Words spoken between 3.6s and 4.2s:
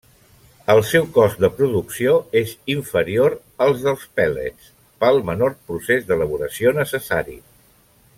al dels